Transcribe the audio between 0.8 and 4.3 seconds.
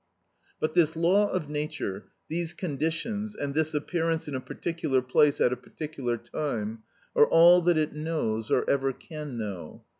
law of nature, these conditions, and this appearance